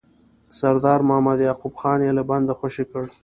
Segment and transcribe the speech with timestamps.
[0.57, 3.03] سردار محمد یعقوب خان یې له بنده خوشي کړ.